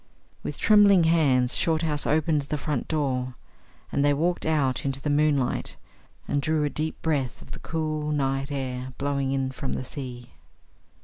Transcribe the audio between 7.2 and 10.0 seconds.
of the cool night air blowing in from the